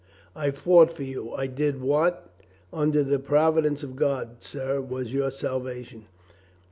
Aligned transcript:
I 0.35 0.49
fought 0.49 0.91
for 0.91 1.03
you. 1.03 1.31
I 1.33 1.45
did 1.45 1.79
what, 1.79 2.27
under 2.73 3.03
the 3.03 3.19
provi 3.19 3.61
dence 3.61 3.83
of 3.83 3.95
God, 3.95 4.37
sir, 4.41 4.81
was 4.81 5.13
your 5.13 5.29
salvation. 5.29 6.07